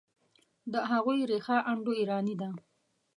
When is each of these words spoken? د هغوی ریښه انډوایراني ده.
د 0.71 0.73
هغوی 0.91 1.19
ریښه 1.31 1.57
انډوایراني 1.71 2.35
ده. 2.41 2.49